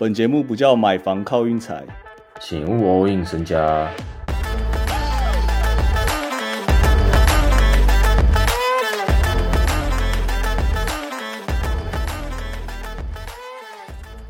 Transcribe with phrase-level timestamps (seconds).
[0.00, 1.84] 本节目不叫买房靠运财，
[2.40, 3.90] 请勿 all in 身家。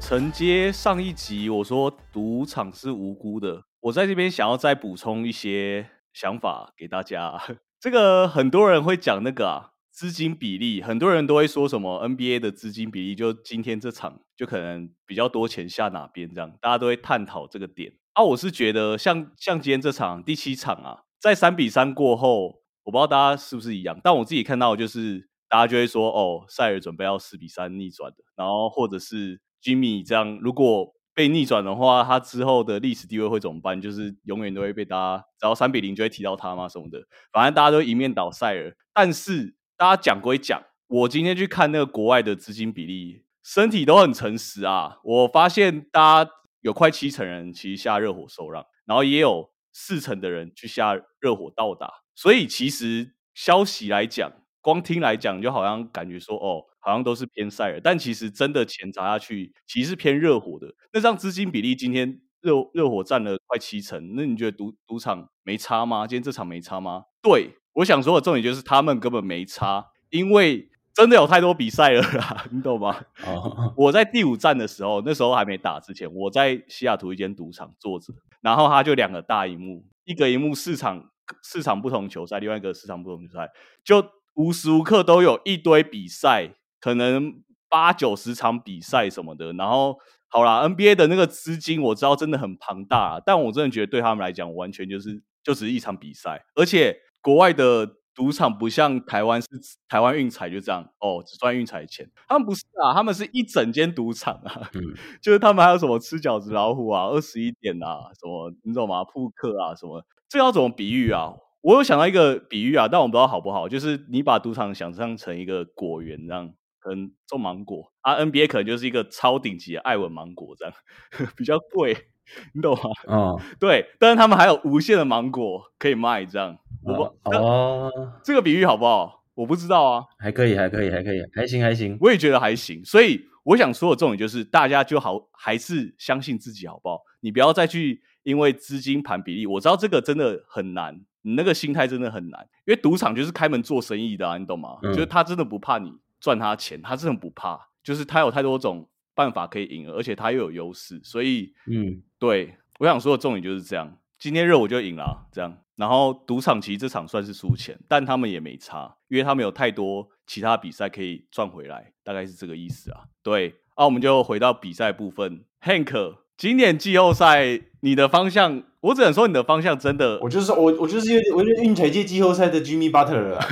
[0.00, 7.38] 承接上一集我说赌场是无辜的，我在这边想要再补充一些想法给大家。
[7.78, 9.72] 这个很多人会讲那个啊。
[9.98, 17.92] 资金比例，很多人都会说什么 NBA 的资金比例，就今天这场就可能比较多钱下哪边这样，大家都会探讨这个点。
[18.12, 33.80] 啊，我是觉得像像今天这场第七场啊，在三比三过后，我不知道大家是不是一样，但我自己看到就是大家就会说，哦，塞尔准备要四比三逆转的，然后或者是 Jimmy 这样，如果被逆转的话，他之后的历史地位会怎么办？
[33.80, 36.68] 就是永远都会被大家只要三比零就会提到他吗？
[36.68, 37.02] 什么的，
[37.32, 39.57] 反正大家都一面倒塞尔，但是。
[39.78, 44.98] 大家讲归讲，我今天去看那个国外的资金比例，身体都很诚实啊。
[45.04, 46.30] 我发现大家
[46.62, 51.88] 有快七成人其实下热火受让，然后也有四成的人去下热火到达。
[52.16, 54.28] 所以其实消息来讲，
[54.60, 60.74] 光听来讲，就好像感觉说哦，好像都是偏赛尔，但其实真的钱砸下去，其实是偏热火的。
[60.92, 66.04] 那张资金比例今天热热火占了快七成，那你觉得赌赌场没差吗？
[66.04, 67.04] 今天这场没差吗？
[67.22, 67.52] 对。
[67.78, 73.00] 我想说的重点就是他们根本没差，因为真的有太多比赛了啦， 你懂吗？
[73.76, 81.08] 我在第五站的时候，那时候还没打之前，我在西雅图一间赌场坐着，然后他就两个大荧幕，一个荧幕市场
[81.40, 83.48] 市场不同球赛，另外一个市场不同球赛，
[83.84, 84.04] 就
[84.34, 86.50] 无时无刻都有一堆比赛，
[86.80, 89.52] 可能八九十场比赛什么的。
[89.52, 97.02] 然后好啦 n b a 的那个资金我知道真的很庞大，但我真的觉得对他们来讲，完全就是就只是一场比赛，而且。
[97.20, 99.48] 国外的赌场不像台湾，是
[99.88, 102.10] 台湾运彩就这样哦，只赚运彩钱。
[102.26, 104.70] 他们不是啊，他们是一整间赌场啊，
[105.22, 109.04] 就是他们还有什么吃饺子老虎啊，二十一点啊，什么你懂吗？
[109.04, 111.34] 扑克啊，什么这要怎么比喻啊？
[111.60, 113.68] 我有想到一个比喻啊，但我不知道好不好。
[113.68, 120.74] 就是你把赌场想象成一个果园这样，可能种芒果啊，NBA 可能就是一个超顶级的艾文芒果这样，
[121.36, 122.08] 比较贵，
[122.54, 122.90] 你懂吗？
[123.08, 126.56] 嗯， 对，但是他们还有无限的芒果可以卖这样。
[126.82, 127.90] 我不哦，
[128.22, 129.24] 这个比喻好不好？
[129.34, 131.96] 我不知道啊，还可以，还可以，还可以，还行，还行。
[132.00, 132.84] 我也觉得还行。
[132.84, 137.00] 所以我想说的重点就是，大家就好，还是相信自己，好不好？
[137.20, 142.46] 你不要再去因为资金盘比例，我知道这个真的很难，你那个心态真的很难。
[142.66, 144.78] 因为赌场就是开门做生意的，啊，你懂吗？
[144.82, 148.88] 就是他真的不怕你赚他钱，他真的不怕，就是他有太多种
[149.18, 151.00] 办法可以赢，而且他又有优势。
[151.02, 153.98] 所以，嗯，对我想说的重点就是这样。
[154.16, 155.58] 今天热我就赢了，这样。
[155.74, 163.00] 然后赌场其实这场算是输钱，但他们也没差，因为他们有太多其他比赛可以赚回来，大概是这个意思啊。
[163.24, 165.44] 对，那我们就回到比赛部分。
[165.62, 173.44] Hank，今年季后赛你的方向，我只能说你的方向真的，我就是我，我就是我就是运彩界季后赛的 Jimmy Butler 啊。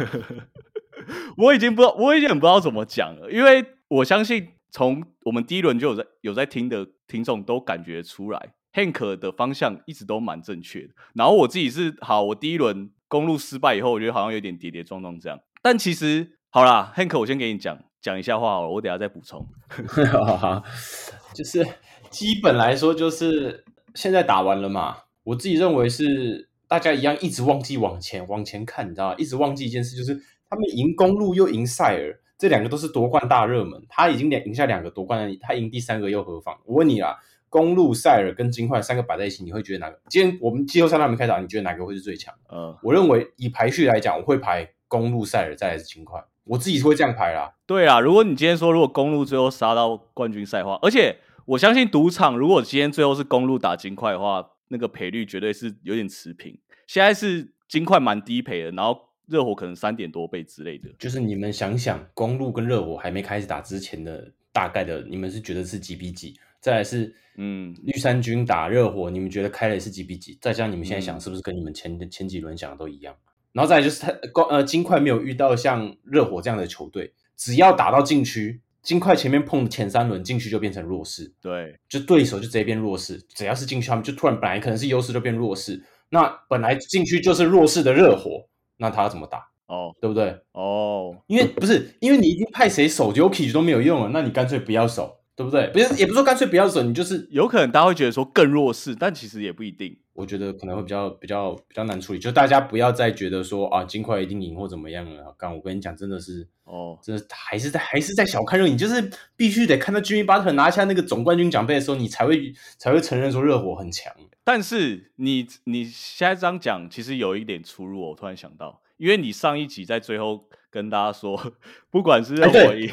[1.37, 8.53] 我已经不知道，我已经不知道怎么讲了，因为我相信从我们第一轮就有在有在听的听众都感觉出来。
[8.75, 15.41] Hank 的方向一直都蛮正确的，然后我自己是好，我第一轮公路失败以后，我觉得好像有点跌跌撞撞这样。
[15.62, 19.48] 但其实好啦 h a n k 我先给你讲讲一下话好了，我等下再补充。
[21.32, 21.66] 就是
[22.10, 29.15] 基本来说，就是现在打完了嘛，我自己认为是大家一样一直忘记往前往前看，你知道吗？
[29.16, 30.15] 一直忘记一件事，就是
[30.50, 36.56] 他们赢公路又赢塞尔，这两个都是夺冠大热门，他已经两赢下两个夺冠了，他赢第三个又何妨？
[36.64, 37.16] 我问你啊。
[37.48, 39.98] 公路、塞尔跟金块三个摆在一起，你会觉得哪个？
[40.10, 42.34] 今天我们季后赛还没开打，你觉得哪个会是最强？
[42.52, 46.22] 嗯，我认为以排序来讲，我会排公路、塞尔，再来是金块。
[46.44, 47.54] 我自己是会这样排啦。
[47.64, 51.16] 对啊，如果你今天说如果公路最后杀到冠军赛的话，而且
[51.47, 56.58] 我相信赌场如果今天最后是公路打金块的话，那个赔率绝对是有点持平。
[56.86, 60.88] 现在是金块蛮低赔的，然后热火可能三点多倍之类的。
[60.98, 66.34] 就是你们想想，公路跟热火还没开始打之前的大概的，你们是觉得是几比几？
[66.60, 70.39] 再来是，嗯，绿衫军打热火，你们觉得开的是几比几？
[70.41, 73.15] 再加上你们现在想，是不是跟你们前前几轮想的都一样？
[73.53, 74.12] 然后再来就是他，
[74.51, 83.18] 呃，金块没有遇到像热火这样的球队，只要打到禁区，金块前面碰前三轮禁区就变成弱势，对，就对手就直接变弱势。
[83.28, 85.83] 只要是禁区，他们就突然本来可能是优势就变弱势。
[86.10, 88.47] 那本来禁区就是弱势的热火，
[88.77, 89.49] 那他要怎么打？
[89.67, 90.39] 哦，对不对？
[90.53, 95.19] 哦，因为不是因为你已经派谁守 Jokic 都没有用了，那你干脆不要守。
[95.36, 95.68] 对不对？
[95.68, 99.94] 不是，也不是说干脆不要守，你就是有可能大家会觉得说更弱势，但其实也不一定。
[100.15, 105.34] 我觉得可能会比较比较比较难处理，就大家不要再觉得说啊，金块一定赢或怎么样了。
[105.36, 114.10] 刚我跟你讲，真的是哦，真的还是在还是在小看热，你就是必须得看到 Jimmy Butler 拿下那个总冠军奖杯的时候，你才会才会承认说热火很强。
[114.42, 118.00] 但是你你现在这样讲，其实有一点出入。
[118.00, 121.53] 我突然想到，因为你上一集在最后跟大家说，
[121.92, 122.91] 不管是热火赢，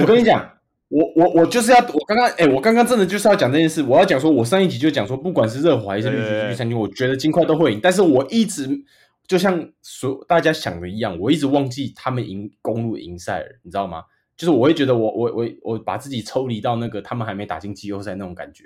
[0.00, 0.61] 我跟你讲。
[0.92, 3.82] 我我我就是要我刚刚哎，我刚刚真的就是要讲这件事。
[3.82, 7.80] 我要讲说，我上一集就讲说，不管是热火还是绿军绿衫军，我觉得金块都会赢。
[7.82, 8.68] 但是我一直
[9.26, 14.04] 就像所大家想的一样，我一直忘记他们赢公路赢赛尔，你知道吗？
[14.36, 18.64] 就是我会觉得我我我我把自己抽离到那个他们还没打进季后赛那种感觉，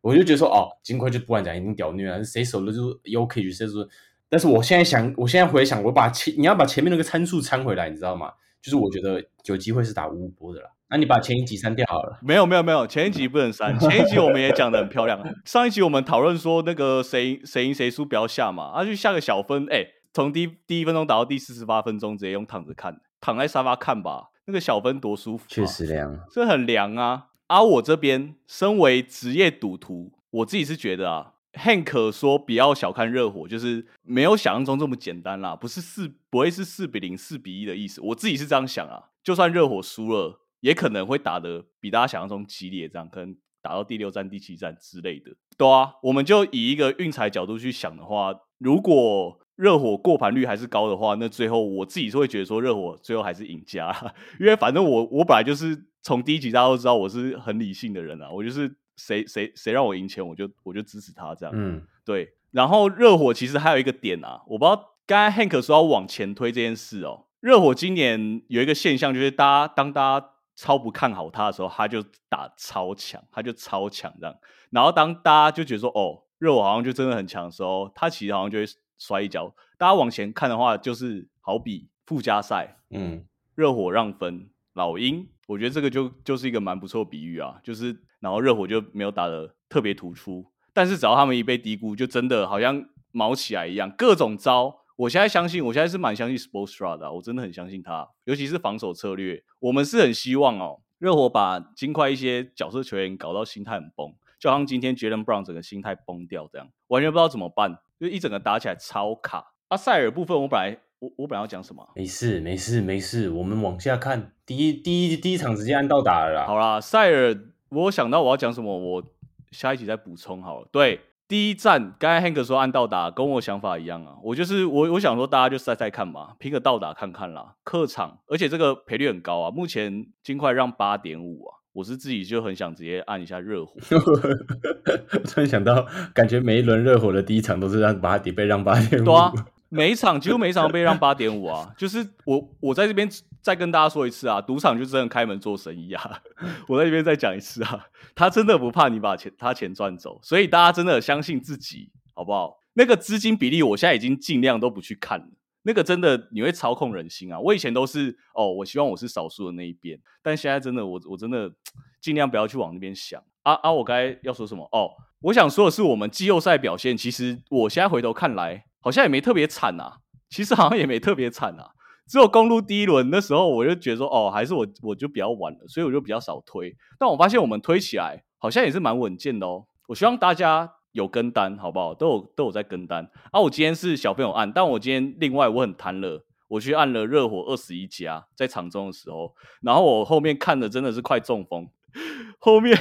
[0.00, 3.84] 我就觉得说哦，金块就不管讲已经屌虐了，谁守的就 OK，谁说。
[4.28, 8.30] 但是我现在想，我现在回想，我把前你要把前面那个参数参回来，你知道吗？
[8.62, 10.70] 就是我觉得有机会是打五五波的啦。
[10.94, 12.16] 那你把前一集删掉好了。
[12.22, 13.76] 没有没有没有，前一集不能删。
[13.80, 15.20] 前一集我们也讲的很漂亮。
[15.44, 25.44] 上一集我们讨论说那个谁谁赢谁输不要下嘛，啊就下个小分，哎，从第第一分钟打到第四十八分钟，直接用躺着看，躺在沙发看吧，那个小分多舒服。
[25.48, 27.26] 确实凉，这很凉啊。
[27.48, 38.00] 而我这边身为职业赌徒，我自己是觉得啊，Hank 说不要小看热火，就是没有想象中这么简单啦，不是四不会是四比零、四比一的意思。
[38.00, 40.42] 我自己是这样想啊，就算热火输了。
[40.64, 45.30] 也可能会打的比大家想象中激烈，这样可能打到第六战、第七战之类的。
[45.58, 53.94] 对啊，我们就以一个运彩角度去想的话，如果热火过盘率还是高的话，那最后我自己是会觉得说热火最后还是赢家，
[54.40, 61.54] 因为反正我我本来就是从第一集大家都知道我是很理性的人啊，我就是谁谁谁让我赢钱，我就我就支持他这样。
[61.54, 62.32] 嗯，对。
[62.52, 70.30] 然后热火其实还有一个点啊，我不知道刚才 Hank 说要往前推这件事哦，热火今年有一个现象就是大家当大家。
[70.56, 74.36] 超不看好他的时候，他就打超强，他就超强这样。
[74.70, 78.64] 然后当大家就觉得说，哦，热火好像就真的很强的时候，他其实好像就会
[78.98, 79.54] 摔一跤。
[79.76, 83.24] 大家往前看的话，就是好比附加赛，嗯，
[83.54, 87.60] 热火让分，老鹰，我觉得这个就就是一个蛮不错比喻啊。
[87.62, 94.83] 就是然后热火就没有打的特别突出，但是只要他们一被低估，就真的好像毛起来一样，各种招。
[94.96, 99.42] 我现在相信，我现在是蛮相信 Sportsra 的，我真的很相信他，尤其是防守策略。
[99.58, 109.54] 我们是很希望哦，热火把金块一些角色球员搞到心态很崩，就好像今天 Jalen Brown 整个心态崩掉这样，完全不知道怎么办，就一整个打起来超卡。
[109.68, 111.90] 阿塞尔部分，我本来我我本来要讲什么？
[111.96, 116.46] 没事没事没事，我们往下看，第一第一第一场直接按到打了啦。
[116.46, 117.36] 好啦，塞尔，
[117.70, 119.04] 我想到我要讲什么，我
[119.50, 120.68] 下一集再补充好了。
[120.70, 121.00] 对。
[121.26, 124.16] 第一站，刚才 Hank 说按到达，跟我想法一样啊。
[124.22, 127.54] 我就是我，我想说大家就赛赛看嘛，拼个到达看看啦。
[127.64, 129.50] 客场，而且这个赔率很高啊。
[129.50, 133.74] 目前金块让八点五啊，我是自己就很想直接按一下热火。
[135.24, 139.04] 突然想到，感觉每一轮热火的第一场都是让八点被让八点五。
[139.06, 139.32] 对啊，
[139.74, 141.70] 每一场几乎每一场都被让八点五啊。
[141.76, 143.08] 就是我我在这边
[143.42, 146.20] 再跟大家说一次啊，赌场就真的开门做生意啊。
[146.68, 147.86] 我在这边再讲一次啊。
[148.14, 152.56] 他真的不怕你把钱他钱赚走，所以大家真的相信自己，好不好？
[152.74, 155.26] 那个资金比例，我现在已经尽量都不去看了。
[155.66, 157.40] 那个真的你会操控人心啊！
[157.40, 161.50] 我以前都是哦，我希望我是少数的那一边，但现在真的我我真的
[162.02, 163.72] 尽量不要去往那边想啊啊！
[163.72, 164.68] 我该要说什么？
[164.72, 164.90] 哦，
[165.22, 170.00] 我想说的是，我们季后赛表现，其实我现在回头看来，好像也没特别惨啊。
[170.28, 171.70] 其实好像也没特别惨啊。
[172.06, 176.76] 只有公路第一轮那时候，我就觉得说，哦，还是我我就比较晚了，所以我就比较少推。
[176.98, 179.64] 但我发现我们推起来好像也是蛮稳健的哦。
[179.86, 181.94] 我希望大家有跟单，好不好？
[181.94, 183.10] 都有都有在跟单。
[183.32, 191.70] 啊，我今天是小朋友按，但我今天另外我很贪乐，我去按了热火二十一加，在场中的时候，然后我后面看的真的是快中风，
[192.38, 192.78] 后面。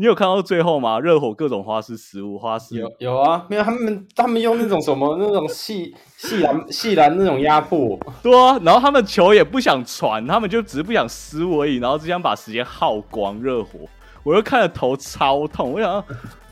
[0.00, 0.98] 你有看到最后吗？
[0.98, 13.38] 热火各种花式失误，花式有有啊，没有他们他们用那种什么那种细细篮细篮那种压迫，对啊，然后他们球也不想传，他们就只是不想失误而已，然后只想把时间耗光。
[13.42, 13.80] 热火，
[14.22, 16.02] 我又看了头超痛，我想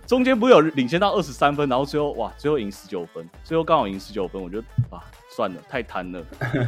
[0.07, 4.59] 中间不是有领先到二十三分，然后最后哇，最后赢十九分，最后刚好赢十九分，我就
[4.91, 5.01] 啊
[5.35, 6.23] 算了，太贪了。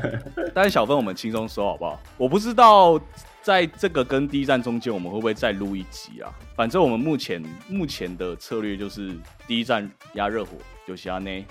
[0.54, 2.00] 但是小分我们轻松收好不好？
[2.16, 2.99] 我不知道。
[3.42, 6.30] 在这个跟第一站中间，我们会不会再录一集啊？
[6.54, 9.16] 反正我们目前目前的策略就是
[9.47, 10.52] 第一站压热火，
[10.87, 11.44] 有其他呢。